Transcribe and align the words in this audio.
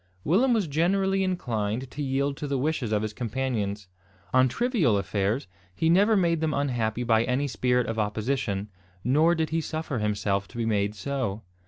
Willem 0.23 0.51
was 0.51 0.65
generally 0.65 1.23
inclined 1.23 1.91
to 1.91 2.01
yield 2.01 2.35
to 2.37 2.47
the 2.47 2.57
wishes 2.57 2.91
of 2.91 3.03
his 3.03 3.13
companions. 3.13 3.87
On 4.33 4.47
trivial 4.47 4.97
affairs, 4.97 5.45
he 5.75 5.91
never 5.91 6.17
made 6.17 6.41
them 6.41 6.55
unhappy 6.55 7.03
by 7.03 7.23
any 7.23 7.45
spirit 7.47 7.85
of 7.85 7.99
opposition, 7.99 8.69
nor 9.03 9.35
did 9.35 9.51
he 9.51 9.61
suffer 9.61 9.99
himself 9.99 10.47
to 10.47 10.57
be 10.57 10.65
made 10.65 10.95
so. 10.95 11.43